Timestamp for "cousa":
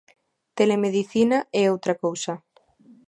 2.03-2.33